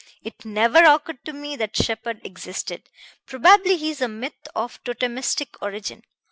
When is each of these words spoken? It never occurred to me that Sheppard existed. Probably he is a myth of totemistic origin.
It 0.23 0.43
never 0.43 0.79
occurred 0.83 1.23
to 1.25 1.31
me 1.33 1.55
that 1.57 1.77
Sheppard 1.77 2.21
existed. 2.25 2.81
Probably 3.27 3.77
he 3.77 3.91
is 3.91 4.01
a 4.01 4.07
myth 4.07 4.47
of 4.55 4.83
totemistic 4.83 5.49
origin. 5.61 6.01